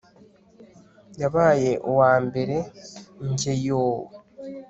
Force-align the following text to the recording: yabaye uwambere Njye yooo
yabaye 1.21 1.71
uwambere 1.89 2.57
Njye 3.29 3.53
yooo 3.65 4.05